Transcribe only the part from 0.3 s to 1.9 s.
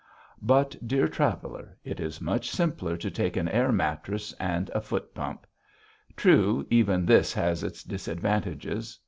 But, dear traveler,